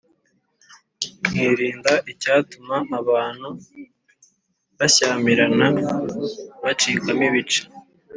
[1.29, 3.49] nkirinda icyatuma abantu
[4.77, 5.67] bashyamirana,
[6.63, 7.61] bacikamo ibice.